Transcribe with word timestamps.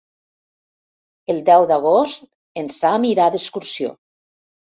El 1.33 1.41
deu 1.49 1.65
d'agost 1.71 2.25
en 2.61 2.71
Sam 2.79 3.07
irà 3.13 3.27
d'excursió. 3.35 3.93